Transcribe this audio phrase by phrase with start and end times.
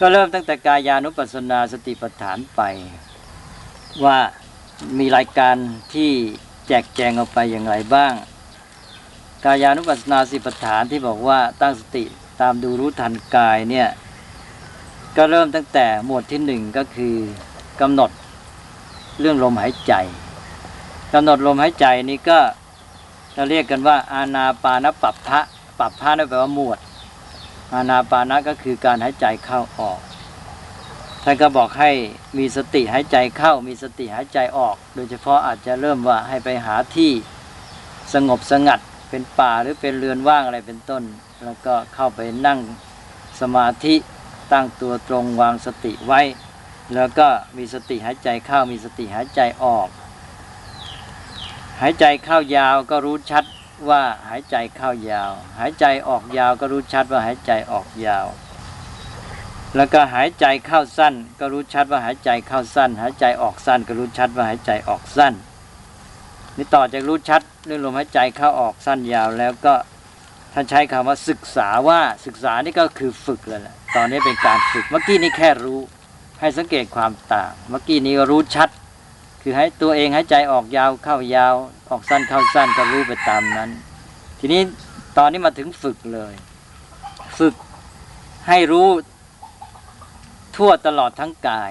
[0.00, 2.60] ก็เริ่มตั้งแต่กายานุปัสสนาสติปัฏฐานไป
[4.04, 4.18] ว่า
[4.98, 5.56] มีรายการ
[5.94, 6.10] ที่
[6.68, 8.12] แจกแจงออกไปอย่างไรบ้าง
[9.44, 12.04] กายานุปัสสนาสติปัฏฐานที่บอกว่าตั้งสติ
[12.40, 13.88] ตามดูรู้ทันกายเนี่ย
[15.16, 17.16] ก็เริ่มตั้งแต่หมวดที่หนึ่งก็คือ
[17.80, 18.10] กำหนด
[19.20, 19.92] เรื่องลมหายใจ
[21.14, 22.38] กำหนดลมหายใจนี้ก็
[23.34, 25.40] เราเรียกกันว่าอาณาปานปัปพะ
[25.78, 26.78] ปัปพะนั่นแปลว่าหมวด
[27.74, 30.00] อาณาปานะก็คือการหายใจเข้าออก
[31.24, 31.90] ท่านก็บอกให้
[32.38, 37.12] มีสติหายใจเข้ามีสติหายใจออก โดยเฉพาะอาจจะเริ่มว่าให้ไปหาที่
[38.14, 41.02] สงบสงัดเป็นป่าหรือเป็นเรือนว่างอะไรเป็นต้น
[41.44, 42.58] แล้วก็เข้าไปนั่ง
[43.40, 43.94] สมาธิ
[44.52, 46.20] ตั้งตัวตรงวางสติไว้
[46.94, 49.88] แล้วก็มีสติหายใจเข้ามีสติหายใจออก
[51.80, 53.44] หายใจเข้ายาวก็รู้ชัด
[53.88, 58.26] ว่าหายใจเข้ายาว หายใจออกยาวก็รู้ชัดว่าหายใจออกยาว
[59.76, 65.34] แล้วก็หายใจเข้าสั้น ก็รู้ชัดว่าหายใจเข้าสั้น หายใจออกสั้น ก็รู้ชัดว่าหายใจออกสั้น
[66.56, 69.74] นี่ต่อจากรู้ชัดเรื่องลมหายใจเข้าออกสั้นยาวแล้วก็
[70.52, 75.80] ท่านใช้คำว่าศึกษาว่าศึกษานี่ก็คือฝึกเลยแหละตอนนี้เป็นการฝึกเมื่อกี้นี่แค่รู้
[76.40, 78.68] ให้สังเกตความต่าง เมื่อกี้นี้ก็รู้ชัด
[79.42, 81.54] คือให้ตัวเองหายใจออกยาวเข้ายาว
[81.90, 83.70] ออกสั้นเข้าสั้นก็รู้ไปตามนั้น
[84.38, 84.62] ทีนี้
[85.18, 86.34] ตอนนี้มาถึงฝึกเลย
[87.38, 87.54] ฝึก
[88.48, 88.88] ให้รู้
[90.56, 91.70] ทั่วตลอดทั้งกาย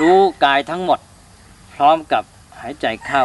[0.00, 1.00] รู้กายทั้งหมด
[1.74, 2.24] พร้อมกับ
[2.60, 3.24] หายใจเข้า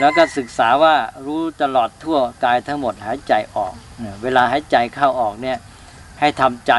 [0.00, 0.94] แล้วก็ศึกษาว่า
[1.26, 3.74] รู้ตลอดทั่วกายทั้งหมดหายใจออก
[4.22, 5.58] เวลาหายใจเข้าออกเนี่ย
[6.20, 6.72] ให้ทำใจ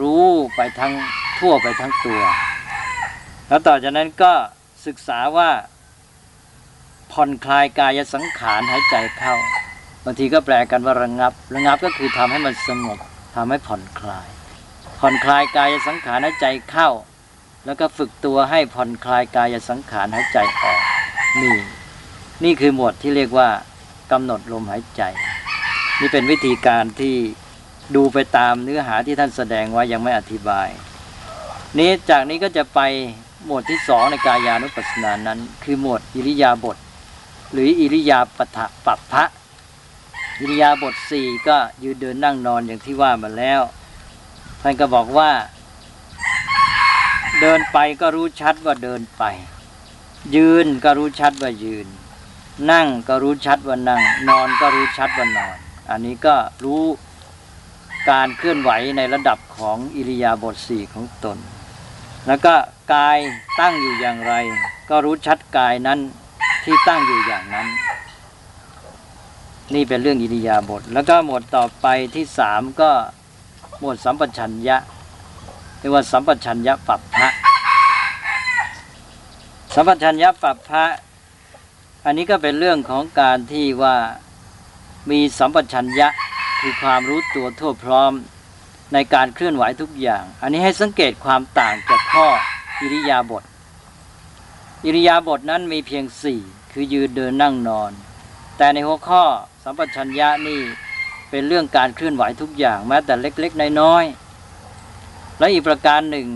[0.00, 0.92] รู้ไปทั้ง
[1.38, 2.22] ทั่วไปทั้งตัว
[3.48, 4.32] แล้วต่อจากนั้นก็
[4.86, 5.50] ศึกษาว่า
[7.12, 9.34] ผ่อนคลายกายสังขารหายใจเข้า
[10.04, 12.98] บางทีก็แปลกันว่าระงับ ระงับก็คือทำให้มันสงบ
[13.34, 14.28] ทำให้ผ่อนคลาย
[15.00, 16.88] ผ่อนคลายกายสังขารหายใจเข้า
[17.66, 20.80] แล้วก็ฝึกตัวให้ผ่อนคลายกายสังขารหายใจออก
[21.42, 21.56] นี่
[22.44, 23.48] นี่คือหมวดที่เรียกว่า
[24.12, 25.02] กำหนดลมหายใจ
[26.00, 27.16] นี่เป็นวิธีการที่
[27.96, 30.68] ดูไปตามเนื้อหาที่ท่านแสดงไว้ยังไม่อธิบาย
[31.78, 32.80] นี้จากนี้ก็จะไป
[33.46, 36.76] หมวดที่สองในกายานุปัสสนานั้น คือหมวดอิริยาบถ
[37.52, 39.24] หรืออิริยาปถะปัปพะ
[40.40, 43.60] อิริยาบถสี่ก็ยืนเดินนั่งนอนอย่างที่ว่ามาแล้ว
[44.62, 45.30] ท่านก็บอกว่า
[47.40, 49.24] เดินไปก็รู้ชัดว่าเดินไป
[50.36, 51.86] ยืนก็รู้ชัดว่ายืน
[52.70, 55.56] นั่งก็รู้ชัดว่านั่ง นอนก็รู้ชัดว่านอน
[55.90, 56.84] อันนี้ก็รู้
[58.10, 61.38] การเคลื่อนไหวในระดับของอิริยาบถสี่ของตน
[62.26, 62.54] แล้วก็
[62.94, 63.18] กาย
[63.60, 64.34] ตั้งอยู่อย่างไร
[64.90, 65.98] ก็รู้ชัดกายนั้น
[66.64, 67.66] ที่ตั้งอยู่อย่างนั้น
[69.74, 72.90] นี่เป็นเรื่องอิริยาบถแล้วก็หมวดต่อไปที่สามก็
[73.80, 74.76] หมวดสัมปชัญญะ
[75.78, 77.28] เรียกว่าสัมปชัญญะปัปพะ
[79.74, 80.84] สัมปชัญญะปัปพะ
[82.04, 83.96] อันนี้ก็เป็นเรื่องของการที่ว่า
[85.10, 86.08] มีสัมปชัญญะ
[86.60, 88.12] คือความรู้ตัวทั่วพร้อม
[88.92, 92.26] ในการเคลื่อนไหวทุกอย่าง อันนี้ให้สังเกตความต่างจากข้อ
[92.80, 93.42] อิริยาบถ
[94.84, 96.40] อิริยาบถนั้นมีเพียงสี่
[96.72, 97.92] คือยืนเดินนั่งนอน
[98.56, 99.24] แต่ในหัวข้อ
[99.64, 100.60] สัมปชัญญะนี่
[101.30, 106.28] เป็นเรื่องการเคลื่อนไหวทุกอย่างแม้แต่เล็กๆน้อยๆและอีกประการหนึ่ง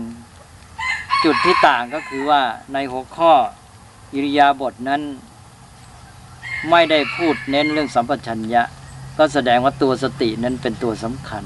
[1.23, 2.41] จุดที่ต่างก็คือว่า
[2.73, 3.33] ในหัวข้อ
[4.13, 5.01] อิริยาบถนั้น
[6.69, 8.63] ไม่ได้พูดเน้นเรื่องสัมปชัญญะ
[9.17, 11.43] ก็แสดงว่าตัวสตินั้นเป็นตัวสำคัญ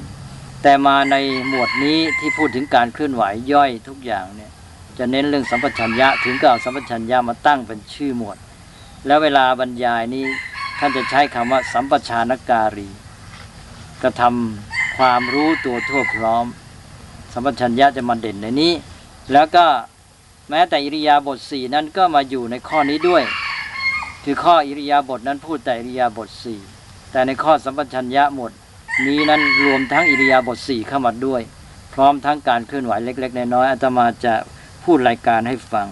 [0.63, 1.15] แต่มาใน
[1.47, 3.23] หมวดนี้ที่พูดถึงการเคลื่อนไหว
[3.53, 4.51] ย่อยทุกอย่างเนี่ย
[4.97, 8.37] จะเน้นเรื่องสัมปชัญญะถึงก็เอาสัมปชัญญะมาตั้งเป็นชื่อหมวด
[9.07, 10.25] แล้วเวลาบรรยายนี้
[10.79, 12.89] ท่านจะใช้คำว่า สัมปชานการี
[14.03, 16.45] กระทำความรู้ตัวทั่วพร้อม
[17.33, 18.73] สัมปชัญญะจะมาเด่นในนี้
[19.33, 19.65] แล้วก็
[20.49, 23.23] แม้แต่อิริยาบถสี่นั้นก็มาอยู่ในข้อนี้ด้วย
[24.23, 26.59] คือข้ออิริยาบถนั้นพูดแต่อิริยาบถสี่
[27.11, 28.51] แต่ในข้อสัมปชัญญะหมด
[29.05, 31.41] นี้นั้นรวมทั้งอิริยาบถสี่เข้ามาด้วย
[31.93, 34.33] พร้อมทั้งการเคลื่อนไหวเล็ก ๆ น้อยๆอาตมาจะ
[34.83, 35.87] พูดรายการให้ฟัง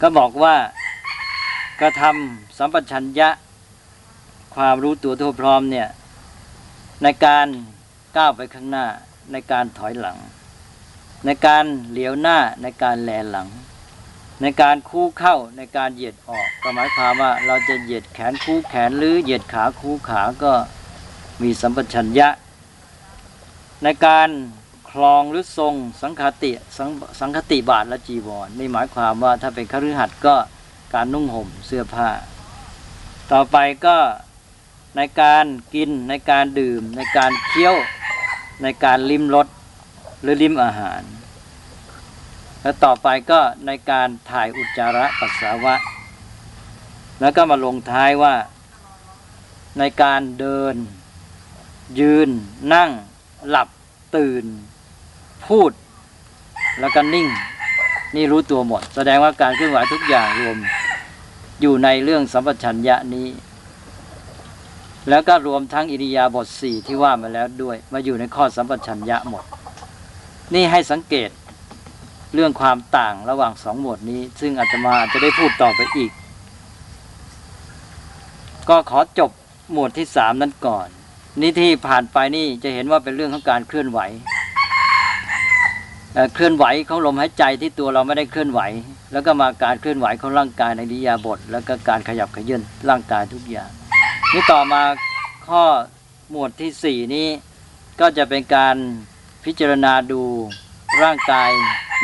[0.00, 0.56] ก็บอกว่า
[1.80, 3.28] กระทำสัมปชัญญะ
[4.54, 5.88] ความรู้ตัวทั่วพร้อมเนี่ย
[7.02, 7.46] ในการ
[8.16, 8.86] ก้าวไปข้างหน้า
[9.32, 10.18] ในการถอยหลัง
[11.24, 13.48] ในการเหลียวหน้าในการแลหลัง
[14.42, 20.52] ในการคู่เข้าในการเหยียดออกก็หมายความว่าเราจะเหยียดแขนคู่แขนหรือเหยียดขาคู่ขาก็
[21.42, 22.28] มีสัมปชัญญะ
[23.82, 24.28] ในการ
[24.92, 26.80] คลองหรือทรงสังคติส
[27.20, 30.36] สังคติบาทและจีวรนี่หมายความว่าถ้าเป็นคฤหัสถ์ก็
[30.94, 32.10] การนุ่งห่มเสื้อผ้า
[33.32, 33.56] ต่อไป
[33.86, 33.98] ก็
[34.96, 35.44] ในการ
[35.74, 37.76] กินในการดื่ม ในการเคี้ยว
[38.62, 39.46] ในการลิ้มรส
[40.22, 41.02] หรือลิ้มอาหาร
[42.62, 45.74] แล้วต่อไปก็ในการถ่ายอุจจาระปัสสาวะ
[47.20, 48.34] แล้วก็มาลงท้ายว่า
[49.78, 50.74] ในการเดิน
[52.00, 52.28] ยืน
[52.74, 52.90] นั่ง
[53.48, 53.68] หลับ
[54.16, 54.44] ตื่น
[55.52, 55.70] พูด
[56.80, 57.28] แล้วก็นิ่ง
[58.16, 60.56] นี่รู้ตัวหมด แสดงว่าการเคลื่อนไหวทุกอย่างรวม
[61.60, 63.28] อยู่ในเรื่องสัมปชัญญะนี้
[65.08, 69.44] แล้วก็รวมทั้งอิริยาบถสี่ที่ว่ามาแล้วด้วย มาอยู่ในข้อสัมปชัญญะหมด
[70.54, 71.30] นี่ให้สังเกต
[72.34, 76.12] เรื่องความต่างระหว่างสองหมวดนี้ ซึ่งอาตมาอาจจะได้พูดต่อไปอีก
[78.68, 79.30] ก็ขอจบ
[79.72, 80.88] หมวดที่สามนั้นก่อน
[81.40, 84.00] นี่ที่ผ่านไปนี่จะเห็นว่าเป็นเรื่องของการเคลื่อนไหว
[86.34, 88.60] เคลื่อนไหวของลมหายใจที่ตัวเราไม่ได้เคลื่อนไหว
[89.12, 93.70] แล้วก็มาการเคลื่อนไหวของร่างกายในอิยาบถแล้วก็การขยับขยื่นร่างกายทุกอย่าง
[94.32, 94.82] นี่ต่อมา
[95.48, 95.64] ข้อ
[96.30, 97.28] หมวดที่สี่นี้
[98.00, 98.76] ก็จะเป็นการ
[99.44, 100.22] พิจารณาดู
[101.02, 101.50] ร่างกาย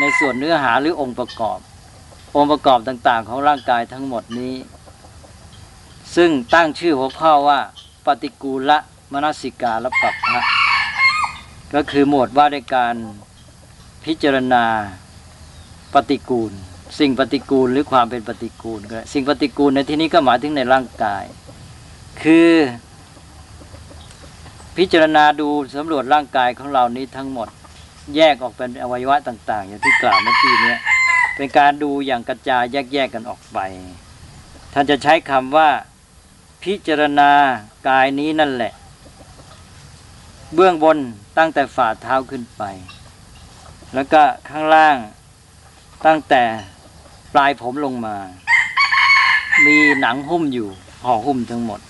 [0.00, 1.58] ในส่วนเนื้อหาหรือองค์ประกอบ
[2.36, 4.54] องค์ประกอบต่างๆ ของร่างกายทั้งหมดนี้
[6.16, 7.58] ซึ่งตั้งชื่อหัวข้อว่า
[8.06, 8.72] ปฏิกูล
[9.12, 10.40] มนสิกาและปัปพะ
[11.74, 12.94] ก็คือหมวดว่าด้วยการ
[14.08, 14.64] พิจารณา
[15.94, 16.52] ปฏิกูล
[16.98, 21.24] สิ่งปฏิกูลหรือความเป็นปฏิกูลก็สิ่งปฏิกูลในที่นี้ก็หมายถึงในร่างกาย
[22.22, 22.52] คือ
[24.76, 27.48] พิจารณาดูสำรวจร่างกายของเรานี้ทั้งหมด
[28.16, 30.74] แยกออกเป็นอวัยวะต่าง ๆ อย่างที่กล่าวเมื่อกี้นี้
[31.36, 33.58] เป็นการดูอย่างกระจายแยกๆกันออกไป
[34.72, 35.68] ท่านจะใช้คำว่า
[36.64, 37.30] พิจารณา
[37.88, 38.72] กายนี้นั่นแหละ
[40.54, 40.98] เบื้องบน
[41.38, 42.64] ตั้งแต่ฝ่าเท้าขึ้นไป
[43.94, 44.96] แล้วก็ข้างล่าง
[46.06, 46.42] ตั้งแต่
[47.34, 48.16] ปลายผมลงมา
[49.66, 50.68] มีหนังหุ้มอยู่
[51.04, 51.80] ห่อหุ้มทั้งหมด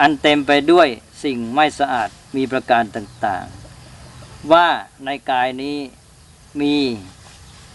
[0.00, 0.88] อันเต็มไปด้วย
[1.24, 4.66] สิ่งไม่สะอาดมีประการต่างๆ ว่า
[5.04, 5.76] ในกายนี้
[6.60, 6.74] มี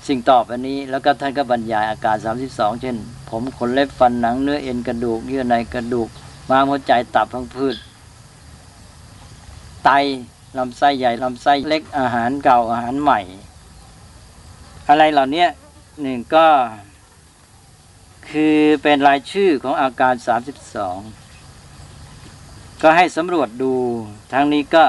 [0.08, 2.16] สิ่งตอบอันนี้ แล้วก็ท่านก็บรรยายอาการ
[2.50, 2.96] 32 เช่น
[3.30, 6.10] ผมขนเล็บฟันหนังเนื้อเอ็นกระดูกเยื่อในกระดูก
[6.50, 7.76] ม้ามหัวใจตับพังพืช
[9.84, 9.90] ไต
[10.58, 13.20] ลำไส้ใหญ่ลำไส้เล็กอาหารเก่าอาหารใหม่
[14.94, 15.46] อะไรเหล่านี้
[16.02, 16.48] หนึ่งก็
[18.30, 20.14] คือเป็นรายชื่อของอาการ
[21.28, 23.74] 32 ก็ให้สำรวจดู
[24.34, 24.84] ทั้งนี้ก็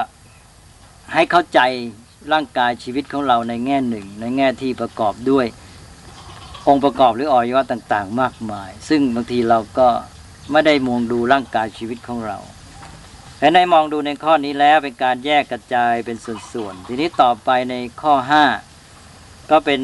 [1.13, 1.59] ให้เข้าใจ
[2.33, 5.45] ร่างกายชีวิตของเราในแง่หนึ่ง ในแง่ที่ประกอบด้วย
[6.67, 9.87] องค์ประกอบหรืออวัยวะต่าง ๆ มากมาย ซึ่งบางทีเราก็
[10.51, 12.37] ไม่ได้มองดูร่างกายชีวิตของเรา
[13.37, 16.17] แต่ในมองดูในข้อนี้แล้วเป็นการแยกกระจายเป็น
[16.53, 18.72] ส่วนๆ ทีนี้ต่อไปในข้อ 5
[19.49, 19.81] ก็เป็น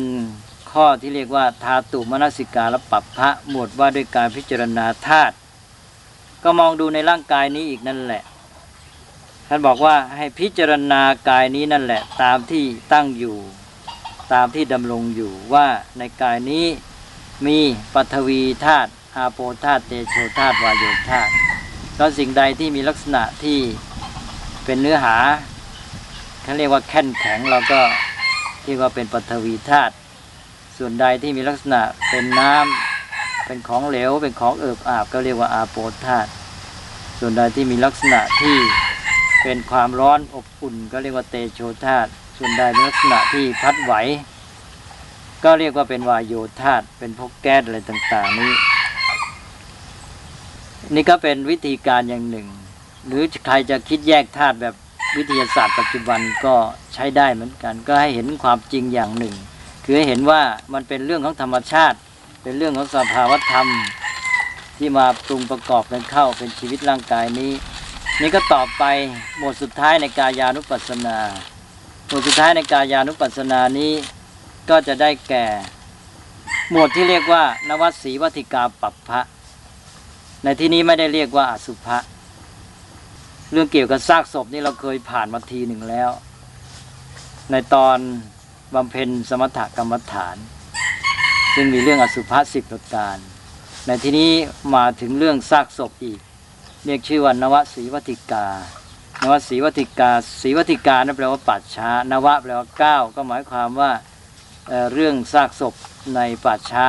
[0.71, 5.35] ข้อที่เรียกว่าทาตุมนสิการะปัปพะหมวดว่าด้วยการพิจารณาธาตุ
[6.44, 8.23] ก็มองดูในร่างกายนี้อีกนั่นแหละ
[9.47, 12.63] ท่านบอกว่าให้พิจารณากายนี้นั่นแหละ ตามที่
[12.94, 13.38] ตั้งอยู่
[14.33, 15.67] ตามที่ดำรงอยู่ว่า
[15.97, 16.65] ในกายนี้
[17.45, 17.59] มี
[17.94, 21.31] ปัทวีธาตุอาโปธาตุเตโชธาตุวายโยธาตุ
[22.00, 23.59] ก็สิ่งใดที่มีลักษณะที่
[24.65, 25.15] เป็นเนื้อหา
[26.44, 27.81] เขาเรียกว่าแข็งแข็งเราก็
[28.63, 29.94] เรียกว่าเป็นปัทวีธาตุ
[30.77, 36.29] ส่วนใดที่มีลักษณะเป็นน้ำเป็นของเหลว เป็นของเอิบอาบก็เรียกว่าอาโปธาตุ
[37.19, 38.57] ส่วนใดที่มีลักษณะที่
[39.44, 43.94] เป็นความร้อนอบอุ่น ก็เรียกว่าเตโชธาตุส่วนใดมีลักษณะที่พัดไหว
[45.44, 48.54] ก็เรียกว่าเป็นวายโยธาตุเป็นพวกแก๊สอะไรต่างๆนี้
[50.95, 52.47] นี่ก็เป็นวิธีการอย่างหนึ่ง
[53.07, 54.75] หรือใครจะคิดแยกธาตุแบบ
[55.18, 56.56] วิทยาศาสตร์ปัจจุบันก็
[56.94, 59.35] ใช้ได้เหมือนกัน ก็ให้เห็นความจริงอย่างหนึ่ง
[59.85, 60.42] คือให้เห็นว่า
[60.73, 61.97] มันเป็นเรื่องของธรรมชาติ
[62.44, 63.68] เป็นเรื่องของสภาวธรรม
[64.78, 67.51] ที่มาปรุงประกอบกันเข้าเป็นชีวิตร่างกายนี้
[68.21, 68.83] นี่ก็ต่อไป
[69.37, 71.18] หมวดสุดท้ายในกายานุปัสสนา
[72.07, 73.94] หมวดสุดท้ายในกายานุปัสสนานี้
[74.69, 75.45] ก็จะได้แก่
[76.71, 79.21] หมวดที่เรียกว่านวสีวัติกาปัปพะ
[80.44, 81.97] ในที่นี้ไม่ได้เรียกว่าอสุภะ
[83.51, 86.09] เรื่องเกี่ยวกับซากศพนี่เราเคยผ่านมาทีหนึ่งแล้ว
[87.51, 87.97] ในตอน
[88.75, 90.35] บำเพ็ญสมถกรรมฐาน
[91.56, 93.18] ซึ่งมีเรื่องอสุภะสิบประการ
[93.87, 94.31] ในที่นี้
[94.75, 96.19] มาถึงเรื่องซากศพอีก
[96.85, 98.45] เรียกชื่อว่านวสีวัติกา
[99.23, 103.91] นวสีวัติกาสีวัติกานั่นแปลว่าปัดช้านวะแปลว่าเก้าก็หมายความว่า
[104.68, 105.73] เเรื่องซากศพ
[106.15, 106.87] ในป่าช้า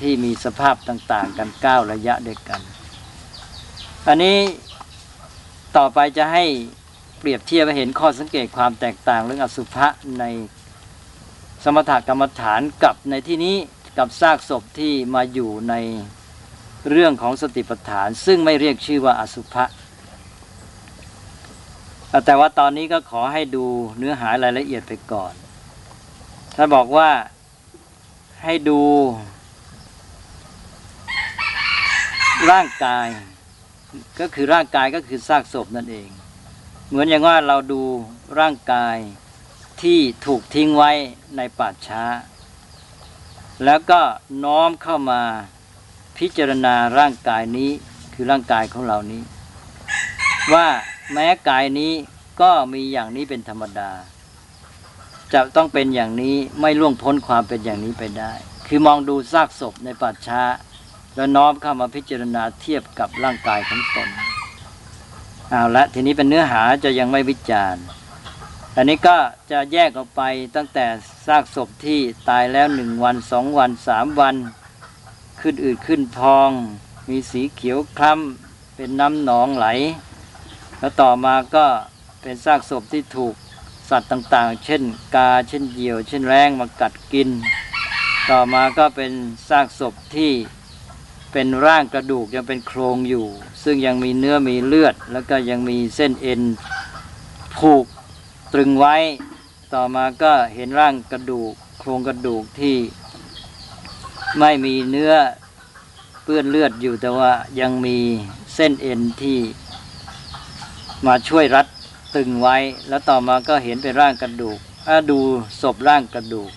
[0.00, 2.60] ที่มีสภาพต่าง ๆ กันเก้าระยะเด้วกัน
[4.08, 4.38] อันนี้
[5.76, 6.44] ต่อไปจะให้
[7.18, 9.86] เปรียบเทียบให้เห็นข้อสังเกตความแตกต่างเรื่องอสุภะ
[10.18, 10.24] ใน
[11.64, 13.56] สมถกรรมฐานกับในที่นี้
[13.98, 15.74] กับซากศพที่มาอยู่ใน
[16.90, 19.64] เรื่องของสติปัฏฐาน ซึ่งไม่เรียกชื่อว่าอสุภะ
[22.12, 23.64] อะแต่ว่าตอนนี้ก็ขอให้ดู
[23.98, 25.32] เนื้อหารายละเอียดไปก่อน
[26.56, 27.10] ท่านบอกว่า
[28.44, 28.80] ให้ดู
[32.50, 33.06] ร่างกาย
[34.20, 36.08] ก็คือร่างกายก็คือซากศพนั่นเอง
[36.88, 37.82] เหมือนอย่างว่าเราดู
[38.38, 38.96] ร่างกาย
[39.82, 40.92] ที่ถูกทิ้งไว้
[41.36, 42.04] ในป่าช้า
[43.64, 44.00] แล้วก็
[44.44, 45.22] น้อมเข้ามา
[46.18, 47.70] พิจารณาร่างกายนี้
[48.14, 49.22] คือร่างกายของเรานี้
[50.54, 50.66] ว่า
[51.12, 51.92] แม้กายนี้
[52.40, 53.90] ก็มีอย่างนี้เป็นธรรมดา
[55.32, 58.32] จะต้องเป็นอย่างนี้ไม่ล่วงพ้นความเป็นอย่างนี้ไปได้
[58.68, 60.42] คือมองดูซากศพในป่าช้า
[61.14, 64.08] แล้วน้อมเข้ามาพิจารณาเทียบกับร่างกายของตน
[65.50, 67.82] เอาละทีนี้เป็นเนื้อหาจะยังไม่วิจารณ์
[68.76, 69.16] อันนี้ก็
[69.50, 70.22] จะแยกออกไป
[70.56, 70.86] ตั้งแต่
[71.26, 74.36] ซากศพที่ตายแล้วหนึ่งวันสองวันสามวัน
[75.40, 76.50] ขึ้นอืดขึ้นพอง
[77.08, 79.66] มีสีเขียวคล้ำเป็นน้ำหนองไหล
[80.78, 81.66] แล้วต่อมาก็
[82.22, 83.34] เป็นซากศพที่ถูก
[83.90, 84.82] สัตว์ต่างๆ เช่น
[85.14, 87.28] กาเช่นเหยี่ยว เช่นแร้งมากัดกิน
[88.30, 89.12] ต่อมาก็เป็น
[89.48, 90.32] ซากศพที่
[91.32, 93.26] เป็นร่างกระดูกยังเป็นโครงอยู่
[93.62, 96.42] ซึ่งยังมีเนื้อมีเลือด แล้วก็ยังมีเส้นเอ็น
[97.56, 97.84] ผูก
[98.52, 98.96] ตรึงไว้
[99.74, 102.76] ต่อมาก็เห็นร่างกระดูก โครงกระดูกที่
[104.38, 105.12] ไม่มีเนื้อ
[106.24, 107.98] เปื้อนเลือดอยู่แต่ว่ายังมี
[108.54, 109.38] เส้นเอ็นที่
[111.06, 111.66] มาช่วยรัด
[112.16, 112.56] ตึงไว้
[112.88, 115.20] แล้วต่อมาก็เห็นเป็นร่างกระดูกถ้าดู
[115.60, 116.50] ศพร่างกระดูก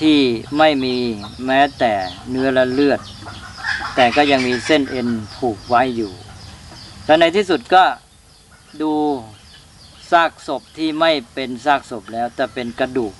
[0.00, 0.18] ที่
[0.58, 0.96] ไม่มี
[1.46, 1.92] แม้แต่
[2.30, 3.00] เนื้อและเลือด
[3.94, 6.12] แต่ก็ยังมีเส้นเอ็นผูกไว้อยู่
[7.06, 7.84] และในที่สุดก็
[8.82, 8.92] ดู
[10.10, 13.14] ซากศพที่ไม่เป็นซากศพแล้ว แต่เป็นกระดูก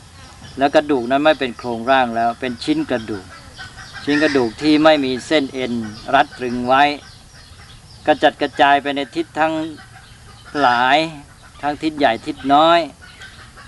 [0.59, 3.25] แล้วกระดูกนั้นไม่เป็นโครงร่างแล้ว เป็นชิ้นกระดูก
[4.05, 5.73] ชิ้นกระดูกที่ไม่มีเส้นเอ็น
[6.15, 6.83] รัดตรึงไว้
[8.07, 9.55] กระจัดกระจายไปในทิศทั้ง
[10.61, 10.99] หลาย
[11.63, 12.81] ทั้งทิศใหญ่ทิศน้อย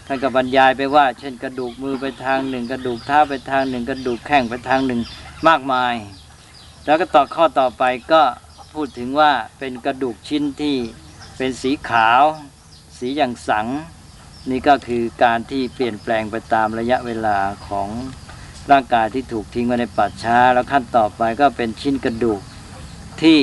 [0.07, 5.01] ท่านก็บรรยายไปว่า เช่นกระดูกมือไปทางหนึ่ง กระดูกเท้าไปทางหนึ่ง กระดูกแข้งไปทางหนึ่ง
[5.49, 5.95] มากมาย
[6.85, 8.23] แล้วก็ต่อข้อต่อไปก็
[8.75, 10.77] พูดถึงว่าเป็นกระดูกชิ้นที่
[11.37, 12.23] เป็นสีขาว
[12.99, 13.67] สีอย่างสัง
[14.51, 17.89] นี่ก็คือการที่เปลี่ยนแปลงไปตามระยะเวลาของ
[18.71, 22.41] ร่างกายที่ถูกทิ้งไว้ในป่าช้า แล้วขั้นต่อไปก็เป็นชิ้นกระดูก
[23.23, 23.39] ที่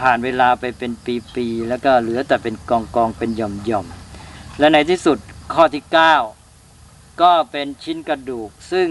[0.00, 0.92] ผ่านเวลาไปเป็น
[1.34, 5.18] ปีๆแล้วก็เหลือแต่เป็นกองกองๆเป็นหย่อมๆและในที่สุด
[5.54, 5.84] ข้อที่
[6.52, 8.88] 9 ก็เป็นชิ้นกระดูกซึ่ง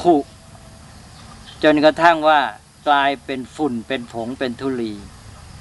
[0.00, 0.16] ผุ
[1.62, 2.40] จนกระทั่งว่า
[2.88, 4.92] กลายเป็นฝุ่นเป็นผงเป็นธุลี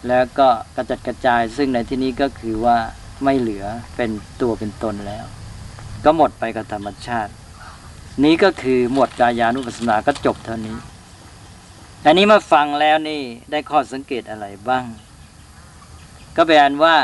[0.08, 2.78] แล้วก็กระจัดกระจายซึ่งในที่นี้ก็คือว่า
[3.24, 4.10] ไม่เหลือเป็น
[4.42, 5.26] ตัวเป็นตนแล้ว
[6.06, 7.32] ก็หมดไปกับธรรมชาติ
[8.24, 10.78] นี้ก็คือหมวดกายานุปัสสนาก็จบเท่านี้
[12.06, 13.22] อันนี้มาฟังแล้วนี่
[13.52, 14.86] ได้ข้อสังเกตอะไรบ้าง
[16.36, 16.96] ก็แปลว่า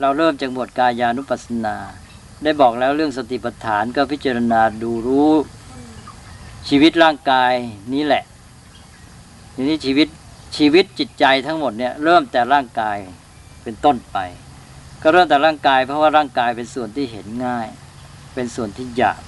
[0.00, 1.76] เราเริ่มจากหมวดกายานุปัสสนา
[2.44, 5.32] ได้บอกแล้วเรื่องสติปัฏฐานก็พิจารณาดูรู้
[6.68, 7.52] ชีวิตร่างกาย
[7.92, 8.24] นี้แหละ
[9.54, 10.08] ทีนี้ชีวิต
[10.56, 12.96] ชีวิตจิตใจทั้งหมดเนี่ยเริ่มแต่ร่างกาย
[13.62, 14.18] เป็นต้นไป
[15.02, 17.66] ก็เริ่มแต่ร่างกาย เพราะว่าร่างกายเป็นส่วนที่เห็นง่าย
[18.34, 19.22] เป็นส่วนที่หยาบ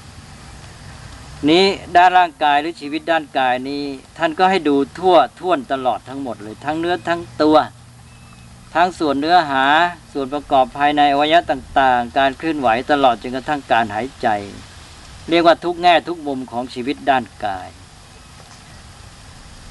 [1.51, 1.65] นี้
[1.97, 3.83] ด้านร่างกายหรือชีวิตด้านกายนี้
[4.19, 7.57] ท่านก็ให้ดูทั่วท่วนตลอดทั้งหมดเลย ทั้งเนื้อทั้งตัว
[8.75, 9.65] ทั้งส่วนเนื้อหา
[10.13, 14.29] ส่วนประกอบภายในอวัยวะต่าง ๆ การเคลื่อนไหวตลอดจนกระทั่งการหายใจ
[15.29, 17.69] เรียกว่าทุกแง่ทุกมุมของชีวิตด้านกาย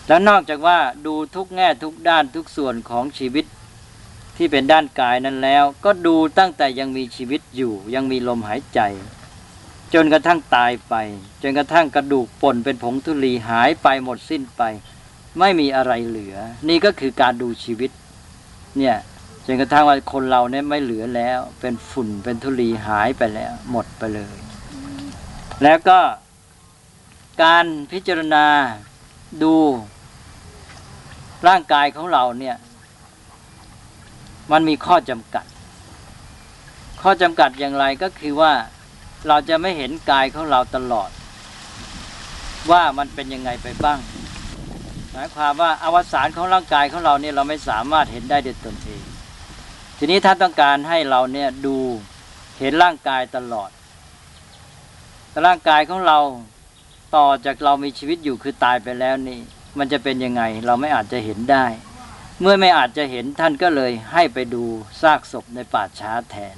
[0.07, 3.45] แล้วนอกจากว่าดูทุกแง่ทุกด้านทุกส่วนของชีวิต
[4.37, 8.79] ที่เป็นด้านกายนั้นแล้ว ก็ดูตั้งแต่ยังมีชีวิตอยู่ ยังมีลมหายใจ
[9.93, 10.95] จนกระทั่งตายไป
[11.41, 14.61] จนกระทั่งกระดูกป่นเป็นผงธุลีหายไปหมดสิ้นไป
[15.39, 16.35] ไม่มีอะไรเหลือ
[16.69, 17.91] นี่ก็คือการดูชีวิต
[18.77, 18.95] เนี่ย
[19.45, 24.37] จนกระทั่งว่าคนเราเนี่ยไม่เหลือแล้ว เป็นฝุ่นเป็นธุลีหายไปแล้ว หมดไปเลย
[25.63, 25.99] แล้วก็
[27.43, 28.45] การพิจารณา
[29.43, 29.55] ดู
[31.47, 32.55] ร่างกายของเราเนี่ย
[34.51, 35.45] มันมีข้อจำกัด
[37.01, 38.53] ข้อจำกัดอย่างไรก็คือว่า
[39.27, 41.09] เราจะไม่เห็นกายของเราตลอด
[42.71, 43.99] ว่ามันเป็นยังไงไปบ้าง
[45.11, 49.03] หมายความว่าอวสานของร่างกายของเราเนี่ยเราไม่สามารถเห็นได้ด้วยตนเอง
[49.97, 51.77] ทีนี้ท่านต้องการให้เราเนี่ยดู
[52.59, 53.69] เห็นร่างกายตลอด
[55.45, 56.19] ร่างกายของเรา
[57.15, 59.39] ต่อจากเรามีชีวิตอยู่คือตายไปแล้วนี่
[59.77, 61.65] มันจะเป็นยังไงเราไม่อาจจะเห็นได้
[62.41, 64.63] เมื่อไม่อาจจะเห็นท่านก็เลยให้ไปดู
[65.01, 66.57] ซากศพในป่าช้าแทน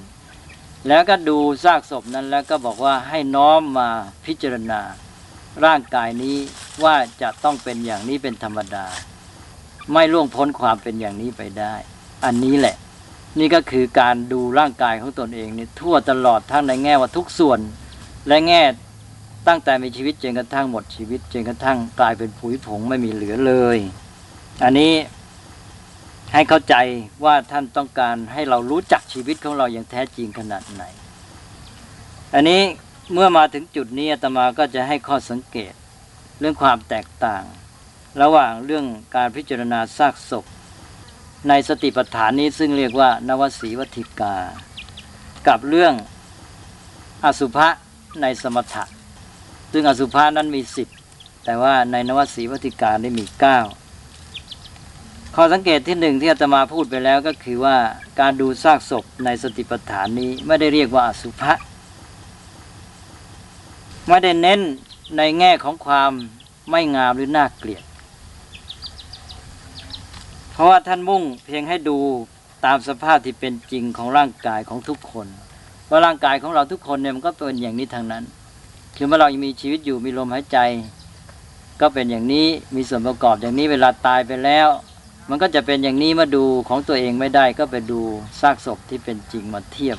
[0.88, 3.88] แล้วก็ดูซากศพนั้นแล้วก็บอกว่าให้น้อมมา
[4.26, 4.80] พิจารณา
[5.64, 6.36] ร่างกายนี้
[6.84, 8.86] ว่าจะต้องเป็นอย่างนี้เป็นธรรมดา
[9.92, 11.74] ไม่ล่วงพ้นความเป็นอย่างนี้ไปได้
[12.24, 12.76] อันนี้แหละ
[13.38, 17.60] นี่ก็คือการดูร่างกายของตนเองนี่ทั่วตลอดทั้งในแง่ว่าทุกส่วน
[18.28, 18.62] และแง่
[19.48, 23.78] ตั้งแต่มีชีวิตจนกระทั่งหมดชีวิตจนกระทั่งกลายเป็นผุยผงไม่มีเหลือเลย
[24.64, 24.92] อันนี้
[26.32, 26.74] ให้เข้าใจ
[27.24, 30.82] ว่าท่านต้องการให้เรารู้จักชีวิตของเราอย่างแท้จริงขนาดไหน
[32.34, 32.60] อันนี้
[33.12, 35.72] เมื่อมาถึงจุดนี้อาตมาก็จะให้ข้อสังเกต
[36.40, 37.44] เรื่องความแตกต่าง
[38.22, 38.84] ระหว่างเรื่อง
[39.16, 40.44] การพิจารณาซากศพ
[41.48, 44.36] ในสติปัฏฐานนี้ซึ่งเรียกว่านวสีวัติกา
[45.48, 45.94] กับเรื่อง
[47.24, 47.68] อสุภะ
[48.22, 48.84] ในสมถะ
[49.72, 50.88] ซึ่งอสุภะนั้นมีสิบ
[51.44, 53.58] แต่ว่าในนวสีวัติการได้มีเก้า
[55.34, 57.76] ข้อสังเกตที่หนึ่งที่อาตมาพูดไปแล้วก็คือว่า
[58.20, 61.52] การดูซากศพในสติปัฏฐานนี้ไม่ได้เรียกว่าอสุภะ
[64.08, 64.60] ไม่ได้เน้น
[65.16, 66.10] ในแง่ของความ
[66.70, 67.84] ไม่งามหรือน่าเกลียด
[70.52, 71.98] เพราะว่าท่านมุ่งเพียงให้ดู
[72.64, 75.26] ตามสภาพที่เป็นจริงของร่างกายของทุกคน
[75.90, 78.24] ว่าร่างกายของเราทุกคนเนี่ยมันก็เป็นอย่างนี้ทางนั้น
[78.96, 80.58] คือเมื่อเรายังมีชีวิตอยู่มีลมหายใจ
[81.80, 84.68] ก็เป็นอย่างนี้มีส่วนประกอบอย่างนี้เวลาตายไปแล้ว
[85.30, 88.00] มันก็จะเป็นอย่างนี้มาดูของตัวเองไม่ได้ก็ไปดู
[88.40, 89.98] ซากศพที่เป็นจริงมาเทียบ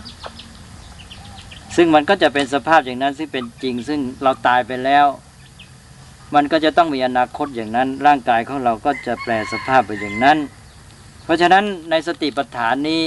[1.75, 5.05] ซึ่งมันก็จะเป็นสภาพอย่างนั้นซึ่งเป็นจริง ซึ่งเราตายไปแล้ว
[6.35, 10.37] มันก็จะต้องมีอนาคตอย่างนั้น ร่างกายของเราก็จะแปลสภาพไปอย่างนั้น
[11.23, 13.03] เพราะฉะนั้นในสติปัฏฐานนี้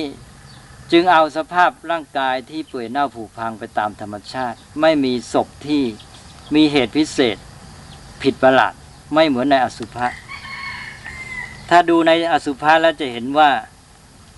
[0.93, 5.83] จึงเอาสภาพร่างกายที่เปื่อยเน่าผุพังไปตามธรรมชาติ ไม่มีศพที่
[6.55, 7.37] มีเหตุพิเศษ
[8.23, 8.75] ผิดประหลาด
[9.15, 10.07] ไม่เหมือนในอสุภะ
[11.71, 13.51] ถ้าดูในอสุภะแล้วจะเห็นว่า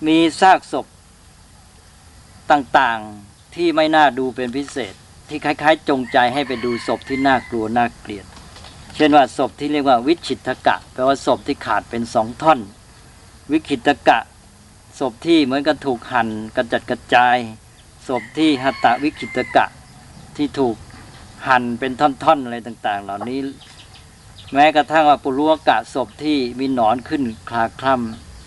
[0.07, 0.85] มีซากศพ
[2.51, 4.93] ต่างๆที่ไม่น่าดูเป็นพิเศษ
[5.27, 8.25] ที่คล้าย ๆ จงใจให้ไปดูศพที่น่ากลัวน่าเกลียด
[8.95, 12.59] เช่นว่าศพที่เรียกว่าวิชิตกะแปลว่าศพที่ขาดเป็นสองท่อน
[13.51, 14.19] วิคิตกะ
[14.99, 17.37] ศพที่เหมือนกับถูกหั่นกระจัดกระจาย
[18.07, 19.65] ศพที่หัตตวิคิตกะ
[20.37, 20.75] ที่ถูก
[21.47, 23.39] หั่นเป็นท่อนๆอะไรต่าง ๆ เหล่านี้
[24.53, 27.97] แม้กระทั่งว่าปุรุวกะศพที่มีหนอนขึ้นคลาคล่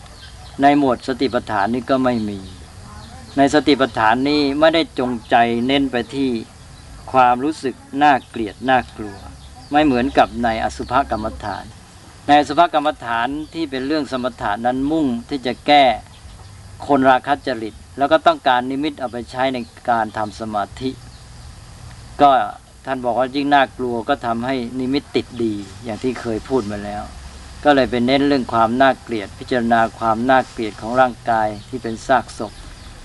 [0.05, 2.39] ำในหมวดสติปัฏฐานนี้ก็ไม่มี
[3.37, 6.31] ในสติปัฏฐานนี้ไม่ได้จงใจเน้นไปที่
[7.13, 9.19] ความรู้สึกน่าเกลียดน่ากลัว
[9.73, 11.65] ไม่เหมือนกับในอสุภกรรมฐาน
[12.27, 15.85] ในอสุภกรรมฐานที่เป็นเรื่องสมถานั้นมุ่งที่จะแก้
[16.87, 19.59] คนราคะจริต แล้วก็ต้องการนิมิตเอาไปใช้ใน
[19.91, 20.91] การทำสมาธิ
[22.21, 22.31] ก็
[22.87, 27.03] ท่านบอกว่ายิ่งน่ากลัวก็ทำให้นิมิตติดดี อย่างที่เคยพูดมาแล้ว
[27.65, 32.53] ก็เลยเป็นเน้นเรื่องความน่าเกลียด พิจารณาความน่าเกลียดของร่างกายที่เป็นซากศพ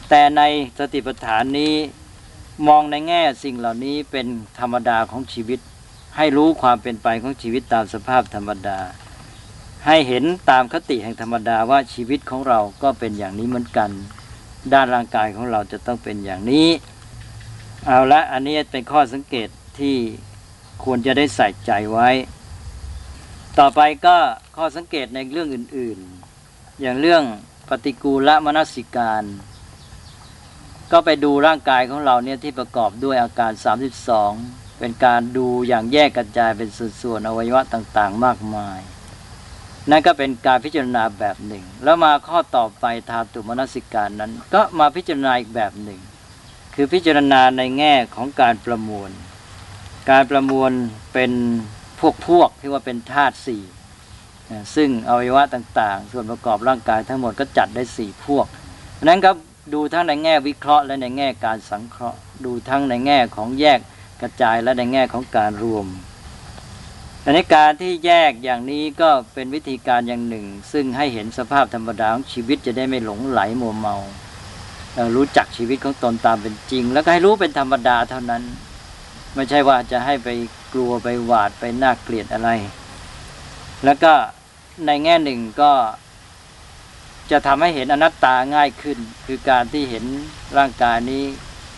[0.09, 0.41] แต่ใน
[0.79, 1.73] สติปัฏฐานนี้
[2.67, 4.27] มองในแง่สิ่งเหล่านี้เป็น
[4.59, 5.59] ธรรมดาของชีวิต
[6.17, 8.79] ให้รู้ความเป็นไปของชีวิตตามสภาพธรรมดา
[9.85, 13.89] ให้เห็นตามคติแห่งธรรมดาว่าชีวิตของเราก็เป็นอย่างนี้เหมือนกัน
[14.73, 16.67] ด้านร่างกายของเราจะต้องเป็นอย่างนี้
[17.85, 19.95] เอาละอันนี้เป็นข้อสังเกตที่
[20.83, 22.09] ควรจะได้ใส่ใจไว้
[23.59, 24.17] ต่อไปก็
[24.57, 25.99] ข้อสังเกตในเรื่องอื่น
[26.39, 27.23] ๆ อย่างเรื่อง
[27.69, 29.23] ปฏิกูลมนสิการ
[30.91, 33.51] ก็ไปดูร่างกายของเราเนี่ยที่ประกอบด้วยอาการ
[34.15, 36.69] 32 เป็นการดูอย่างแยกกระจายเป็น
[37.01, 38.79] ส่วนๆอวัยวะต่างๆ มากมาย
[39.89, 45.99] นั่นก็เป็นการพิจารณาแบบหนึ่ง แล้วมาข้อต่อไปทาตุมนสิการนั้น ก็มาพิจารณาอีกแบบหนึ่ง
[46.75, 49.09] คือพิจารณาในแง่ของการประมวล
[50.11, 50.71] การประมวล
[51.13, 51.31] เป็น
[51.99, 53.63] พวกพวกที่ว่าเป็นธาตุสี่
[54.75, 58.45] ซึ่งอวัยวะต่างๆ ส่วนประกอบร่างกายทั้งหมดก็จัดได้สี่พวก
[59.03, 59.31] นั้นก็
[59.73, 63.79] ดูทั้งในแง่วิเคราะห์ และในแง่การสังเคราะห์ ดูทั้งในแง่ของแยก
[64.21, 65.85] กระจายและในแง่ของการรวม
[67.21, 73.95] แต่ในการที่แยกอย่างนี้ก็เป็นวิธีการอย่างหนึ่ง ซึ่งให้เห็นสภาพธรรมดาของชีวิตจะได้ไม่หลงไหลมัวเมา
[75.15, 78.43] รู้จักชีวิตของตนตามเป็นจริง แล้วก็ให้รู้เป็นธรรมดาเท่านั้น
[79.35, 80.29] ไม่ใช่ว่าจะให้ไป
[80.73, 82.49] กลัวไปหวาดไปน่าเกลียดอะไร
[83.85, 84.13] แล้วก็
[84.85, 85.71] ในแง่หนึ่งก็
[87.31, 90.05] จะทำให้เห็นอนัตตาง่ายขึ้น คือการที่เห็น
[90.57, 91.23] ร่างกายนี้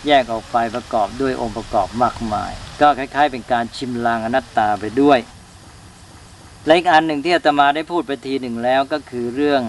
[0.07, 5.19] แยกออกไปประกอบด้วยองค์ประกอบมากมาย ก็คล้าย ๆ เป็นการชิมลางอนัตตาไปด้วย
[6.65, 9.61] และอีกอันหนึ่งที่อาตมาได้พูดไปทีหนึ่งแล้วก็คือเรื่อง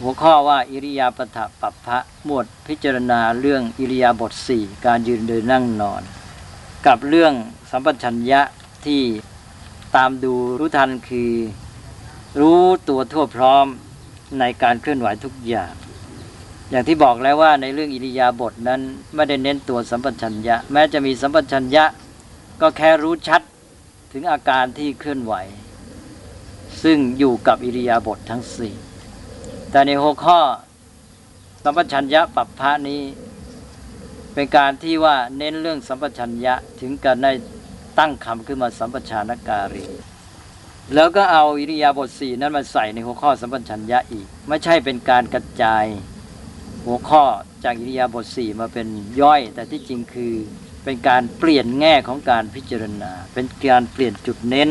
[0.00, 6.02] หัวข้อว่าอิริยาปถปัปพะหมวดพิจารณาเรื่องอิริยาบถสี่การยืนเดินนั่งนอน
[6.86, 7.32] กับเรื่อง
[7.70, 8.40] สัมปชัญญะ
[8.86, 9.02] ที่
[9.96, 11.32] ตามดูรู้ทันคือ
[12.40, 13.66] รู้ตัวทั่วพร้อม
[14.38, 15.72] ในการเคลื่อนไหวทุกอย่าง
[16.70, 18.80] อย่างที่บอกแล้วว่าในเรื่องอิริยาบถนั้น
[19.14, 21.84] ไม่ได้เน้นตัวสัมปชัญญะ แม้จะมีสัมปชัญญะ
[22.60, 23.42] ก็แค่รู้ชัด
[24.12, 25.34] ถึงอาการที่เคลื่อนไหว
[26.82, 28.74] ซึ่งอยู่กับอิริยาบถทั้งสี่
[29.70, 30.40] แต่ในหัวข้อ
[31.64, 33.02] สัมปชัญญะปัปพะนี้
[34.34, 37.32] เป็นการที่ว่าเน้นเรื่องสัมปชัญญะถึงการได้
[37.98, 39.86] ตั้งคำขึ้นมาสัมปชานการี
[40.94, 45.86] แล้วก็เอาอิริยาบถสี่นั้นมาใส่ในหัวข้อสัมปชัญญะอีก ไม่ใช่เป็นการกระจาย
[46.86, 47.24] หัวข้อ
[47.64, 48.86] จากอิริยาบถสี่มาเป็น
[49.20, 50.32] ย่อย แต่ที่จริงคือ
[50.84, 54.68] เป็นการเปลี่ยนแง่ของการพิจารณา เป็นการเปลี่ยนจุดเน้น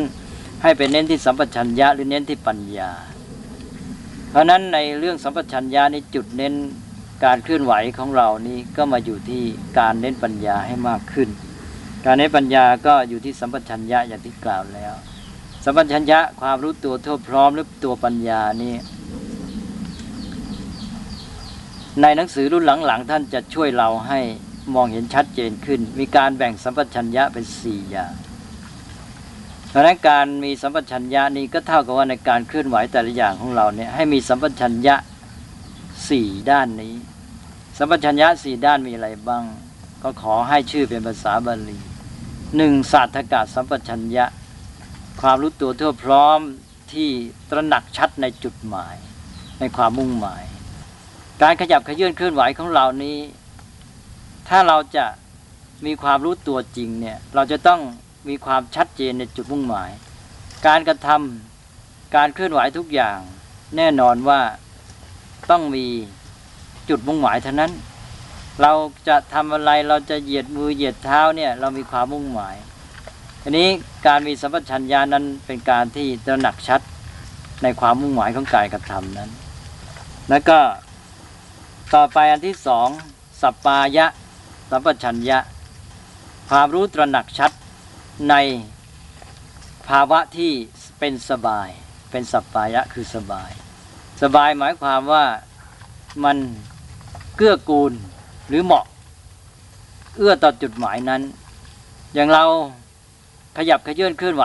[0.63, 2.91] ให้เป็นเน้นที่สัมปชัญญะหรือเน้นที่ปัญญา
[4.29, 6.53] เพราะฉะนั้นในเรื่องสัมปชัญญะนี่จุดเน้น
[7.25, 9.43] การเคลื่อนไหวของเรานี่ก็มาอยู่ที่
[9.79, 11.29] การเน้นปัญญาให้มากขึ้น
[12.05, 14.93] การเน้นปัญญาก็อยู่ที่สัมปชัญญะอย่างที่กล่าวแล้ว
[15.65, 18.73] สัมปชัญญะความรู้ตัวทั่วพร้อมหรือตัวปัญญานี่
[22.01, 24.19] ในหนังสือรุ่นหลังๆ ท่านจะช่วยเราให้
[24.75, 28.13] มองเห็นชัดเจนขึ้น มีการแบ่งสัมปชัญญะเป็นสี่อย่าง
[29.69, 34.95] เพราะนั้นการมีสัมปชัญญะนี้ก็เท่ากับว่าในการเคลื่อนไหวแต่ละอย่างของเราเนี่ยให้มีสัมปชัญญะ
[36.09, 36.95] สี่ด้านนี้
[37.77, 39.43] สัมปชัญญะสี่ด้านมีอะไรบ้าง
[40.03, 41.79] ก็ขอให้ชื่อเป็นภาษาบาลี
[42.57, 44.25] หนึ่งศาสตกาสัมปชัญญะ
[45.21, 46.39] ความรู้ตัวทั่วพร้อม
[46.93, 47.09] ที่
[47.49, 48.95] ตระหนักชัดในจุดหมาย
[49.59, 50.43] ในความมุ่งหมาย
[51.41, 53.17] การขยับขยื่นเคลื่อนไหวของเรานี้
[54.49, 55.05] ถ้าเราจะ
[55.85, 57.81] มีความรู้ตัวจริงเนี่ย เราจะต้อง
[58.29, 59.89] มีความชัดเจนในจุดมุ่งหมาย
[60.67, 63.17] การกระทำการเคลื่อนไหวทุกอย่าง
[63.77, 64.41] แน่นอนว่า
[65.51, 65.85] ต้องมี
[66.89, 67.71] จุดมุ่งหมายเท่านั้น
[68.61, 68.71] เรา
[69.07, 72.55] จะทำอะไรเราจะเหยียดมือเหยียดเท้าเนี่ย เรามีความมุ่งหมาย
[73.41, 73.67] ทีนี้
[74.07, 76.81] การมีสัมปชัญญะนั้นเป็นการที่ตระหนักชัด
[77.63, 79.29] ในความมุ่งหมายของกายกระทำนั้น
[80.29, 80.59] แล้วก็
[81.91, 82.87] ต่อไปอันที่สอง
[83.41, 84.05] สัปปายะ
[84.69, 85.39] สัมปชัญญะ
[86.49, 87.51] ความรู้ตระหนักชัด
[88.29, 88.35] ใน
[89.87, 90.51] ภาวะที่
[90.99, 91.69] เป็นสบาย
[92.11, 93.51] เป็นสัปปายะคือสบาย
[94.21, 95.25] สบายหมายความว่า
[96.23, 96.37] มัน
[97.35, 97.93] เกื้อกูล
[98.47, 98.85] หรือเหมาะ
[100.17, 101.21] เอื้อต่อจุดหมายนั้น
[102.13, 102.43] อย่างเรา
[103.57, 104.43] ขยับขยื่นเคลื่อนไหว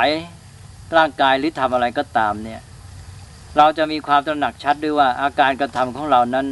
[0.97, 2.61] ร่างกายหรือทำอะไรก็ตามเนี่ย
[3.57, 6.47] เราจะมีความตระหนักชัดด้วยว่าอาการกระทำของเรานั้น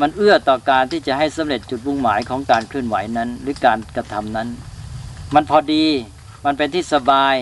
[0.00, 4.48] มันเอื้อต่อการที่จะให้สำเร็จจุดมุ่งหมายของการเคลื่อนไหวนั้น หรือการกระทำนั้น
[5.34, 5.84] มันพอดี
[6.44, 7.34] มันเป็นที่สบาย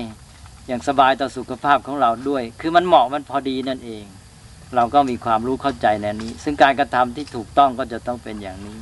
[0.66, 4.04] อย่างสบายต่อสุขภาพของเราด้วย คือมันเหมาะมันพอดีนั่นเอง
[4.74, 8.78] เราก็มีความรู้เข้าใจในนี้ ซึ่งการกระทำที่ถูกต้องก็จะต้องเป็นอย่างนี้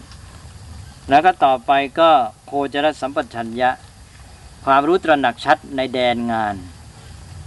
[1.10, 2.10] แล้วก็ต่อไปก็
[2.46, 3.70] โคจรสัมปชัญญะ
[4.66, 6.54] ความรู้ตระหนักชัดในแดนงาน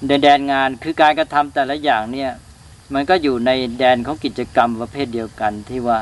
[0.07, 2.31] ในแดนงานคือการกระทำแต่ละอย่างเนี่ย
[2.93, 5.99] มันก็อยู่ในแดนของกิจกรรมประเภทเดียวกันที่ว่า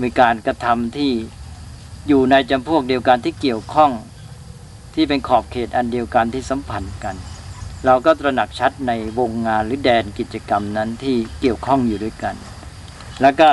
[0.00, 1.12] มีการกระทำที่
[2.08, 3.92] อยู่ในจำพวกเดียวกันที่เกี่ยวข้อง
[4.94, 7.16] ที่เป็นขอบเขตอันเดียวกันที่สัมพันธ์กัน
[7.86, 12.34] เราก็ตระหนักชัดในวงงานหรือแดนกิจกรรมนั้นที่เกี่ยวข้องอยู่ด้วยกัน
[13.22, 13.50] แล้วก็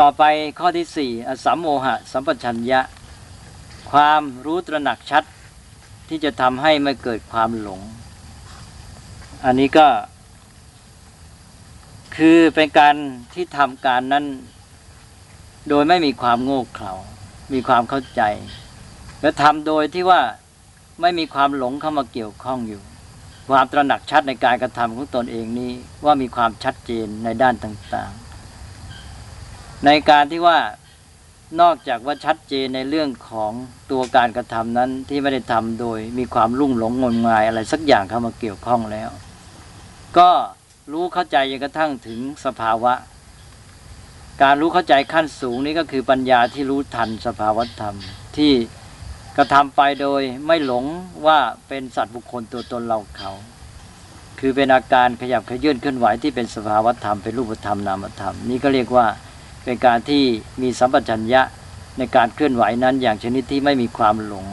[0.00, 0.22] ต่อไป
[0.58, 2.80] ข้อที่สี่อสัมโมหะ สัมปชัญญะ
[3.90, 5.24] ความรู้ตระหนักชัด
[6.08, 7.80] ที่จะทำให้ไม่เกิดความหลง
[9.44, 9.86] อันนี้ก็
[12.16, 12.94] คือเป็นการ
[13.34, 14.24] ที่ทำการนั้น
[15.68, 16.92] โดยไม่มีความโง่เขลา
[17.52, 18.22] มีความเข้าใจ
[19.20, 20.20] และทำโดยที่ว่า
[21.00, 22.82] ไม่มีความหลงเข้ามาเกี่ยวข้องอยู่
[23.50, 25.72] ความตระหนักชัดในการกระทำของตนเองนี้
[26.04, 30.58] ว่ามีความชัดเจนในด้านต่างๆ ในการที่ว่า
[31.60, 33.52] นอกจากว่าชัดเจนในเรื่องของ
[33.90, 39.10] ตัวการกระทำนั้นที่ไม่ได้ทำโดยมีความลุ่งหลงงมงายอะไรสักอย่างเข้ามาเกี่ยวข้องแล้ว
[40.18, 40.30] ก็
[40.92, 42.92] รู้เข้าใจจนกระทั่งถึงสภาวะ
[44.42, 47.96] การรู้เข้าใจขั้นสูงนี้ก็คือปัญญาที่รู้ทันสภาวธรรม
[48.36, 48.52] ที่
[49.36, 50.84] กระทำไปโดยไม่หลง
[51.26, 53.30] ว่าเป็นสัตว์บุคคลตัวตนเราเขา
[54.40, 59.06] คือเป็นอาการขยับขยื่นเคลื่อนไหวที่เป็นสภาวธรรมเป็นรูปธรรมนามธรรม นี่ก็เรียกว่า
[59.64, 60.22] เป็นการที่
[60.62, 61.42] มีสัมปชัญญะ
[61.98, 64.46] ในการเคลื่อนไหวนั้นอย่างชนิดที่ไม่มีความหลง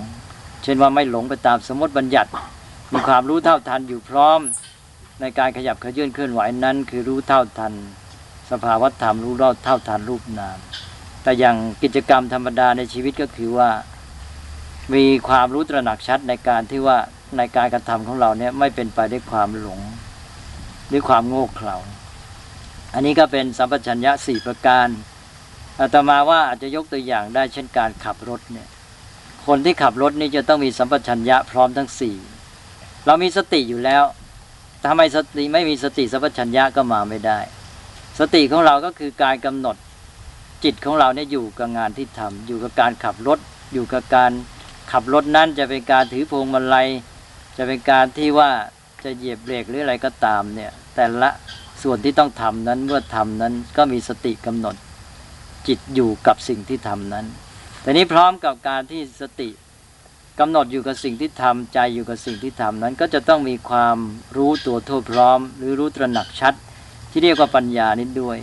[0.63, 2.29] เช่นว่าไม่หลงไปตามสมมติบัญญัติ
[2.93, 4.39] มีความรู้เท่าทันอยู่พร้อม
[5.21, 7.73] ในการขยับขยื่นเคลื่อนไหวนั้น คือรู้เท่าทัน
[8.51, 10.57] สภาวะธรรมรู้รอดเท่าทันรูปนาม
[11.23, 13.69] แต่อย่างกิจกรรมธรรมดาในชีวิตก็คือว่า
[14.93, 16.97] มีความรู้ตระหนักชัดในการที่ว่า
[17.37, 19.79] ในการกระทำของเราเนี่ยไม่เป็นไปด้วยความหลง
[20.91, 21.77] ด้วยความโง่เขลา
[22.93, 24.87] อันนี้ก็เป็นสัมปชัญญะสี่ประการ
[25.79, 28.67] อาตมาว่าอาจจะยกตัวอย่างได้เช่นการขับรถเนี่ย
[29.45, 32.15] คนที่ขับรถนี่จะต้องมีสัมปชัญญะพร้อมทั้งสี่
[33.05, 34.03] เรามีสติอยู่แล้ว
[34.85, 37.39] ทำไมสติไม่มีสติสัมปชัญญะก็มาไม่ได้
[38.19, 39.75] สติของเราก็คือการกำหนด
[40.63, 43.39] จิตของเราเนี่ยอยู่กับงานที่ทำอยู่กับการขับรถ
[43.73, 44.31] อยู่กับการ
[44.91, 46.87] ขับรถนั้นจะเป็นการถือพวงมาลัย
[47.57, 48.49] จะเป็นการที่ว่า
[49.03, 51.29] จะเหยียบเบรกหรืออะไรก็ตามเนี่ยแต่ละ
[51.83, 54.75] ส่วนที่ต้องทำนั้นเมื่อทำนั้นก็มีสติกำหนด
[55.67, 57.25] จิตอยู่กับสิ่งที่ทำนั้น
[57.81, 59.49] แต่นี้พร้อมกับการที่สติ
[60.39, 63.97] กำหนดอยู่กับสิ่งที่ทำใจอยู่กับสิ่งที่ทำนั้น ก็จะต้องมีความ
[64.37, 66.53] รู้ตัวทั่วพร้อม หรือรู้ตระหนักชัด
[67.11, 68.37] ที่เรียกว่าปัญญานิดด้วย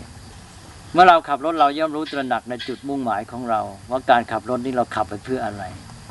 [0.92, 5.62] เมื่อเราขับรถเราย่อมรู้ตระหนักในจุดมุ่งหมายของเรา ว่าการขับรถนี้เราขับไปเพื่ออะไร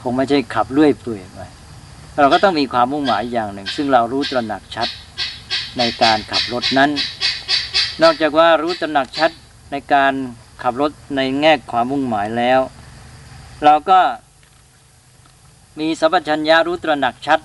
[0.01, 1.39] คงไม่ใช่ขับเลื่อยเปื่อยไป
[2.21, 4.87] เราก็ต้องมีความมุ่งหมายอย่างหนึ่ง ซึ่งเรารู้ตระหนักชัด
[5.77, 6.89] ในการขับรถนั้น
[8.03, 9.31] นอกจากว่ารู้ตระหนักชัด
[9.71, 10.13] ในการ
[10.63, 12.59] ขับรถในแง่ความมุ่งหมายแล้ว
[13.65, 13.99] เราก็
[15.79, 17.39] มีสัพพัญญารู้ตระหนักชัด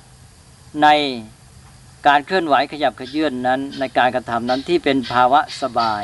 [0.82, 0.88] ใน
[2.06, 6.02] การเคลื่อนไหวขยับขยื่นนั้น ในการกระทำนั้นที่เป็นภาวะสบาย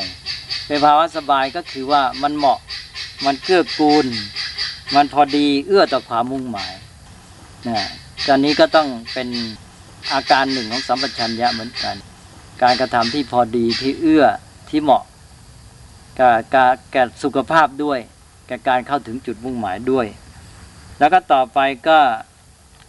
[0.67, 2.59] เป็นภาวะสบายก็คือว่ามันเหมาะ
[3.25, 4.07] มันเกื้อกูล
[4.95, 6.75] มันพอดีเอื้อต่อความมุ่งหมาย
[7.69, 7.79] นะ
[8.27, 9.29] การนี้ก็ต้องเป็น
[10.12, 11.97] อาการหนึ่งของสัมปชัญญะเหมือนกัน
[12.62, 14.25] การกระทำที่พอดีที่เอื้อ
[14.69, 15.03] ที่เหมาะ
[16.19, 17.99] กับกับแก่สุขภาพด้วย
[18.47, 20.07] แก่การเข้าถึงจุดมุ่งหมายด้วย
[20.98, 21.98] แล้วก็ต่อไปก็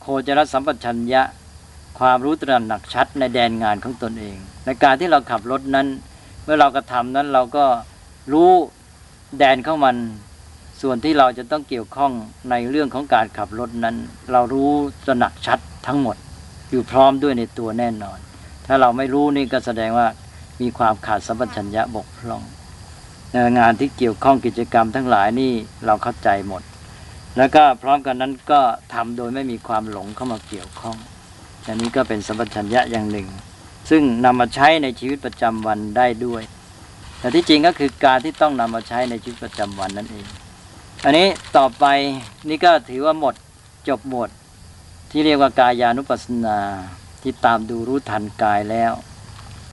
[0.01, 1.21] โคจรสัมปชัญญะ
[1.99, 5.87] ความรู้ตระหนักชัดในแดนงานของตนเอง ในการที่เราขับรถนั้น
[6.43, 7.65] เมื่อเรากระทำนั้นเราก็
[8.33, 8.51] รู้
[9.39, 9.95] แดนของมัน
[10.81, 12.11] ส่วนที่เราจะต้องเกี่ยวข้อง
[12.49, 13.95] ในเรื่องของการขับรถนั้น
[14.31, 14.71] เรารู้
[15.05, 16.17] ตระหนักชัดทั้งหมด
[16.71, 18.19] อยู่พร้อมด้วยในตัวแน่นอน
[18.65, 20.07] ถ้าเราไม่รู้นี่ก็แสดงว่า
[20.61, 22.43] มีความขาดสัมปชัญญะบกพร่อง
[23.59, 25.51] งานที่เกี่ยวข้องกิจกรรมทั้งหลายนี่
[25.85, 26.61] เราเข้าใจหมด
[27.37, 28.61] แล้วก็พร้อมกันนั้นก็
[28.93, 30.97] ทำโดยไม่มีความหลงเข้ามาเกี่ยวข้อง
[31.67, 33.27] อันนี้ก็เป็นสัมปชัญญะอย่างหนึ่ง
[33.89, 36.43] ซึ่งนำมาใช้ในชีวิตประจำวันได้ด้วย
[37.19, 40.25] แต่ที่จริงก็คือการที่ต้องนำมาใช้ในชีวิตประจำวันนั่นเอง
[41.05, 41.85] อันนี้ต่อไป
[42.49, 43.35] นี่ก็ถือว่าหมด
[43.89, 44.29] จบหมด
[45.11, 46.59] ที่เรียกว่ากายานุปัสสนา
[47.21, 48.93] ที่ตามดูรู้ทันกายแล้ว